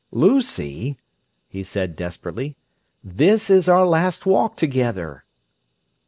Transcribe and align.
"Lucy," 0.11 0.97
he 1.47 1.61
said 1.61 1.95
desperately, 1.95 2.57
"this 3.03 3.51
is 3.51 3.69
our 3.69 3.85
last 3.85 4.25
walk 4.25 4.57
together." 4.57 5.25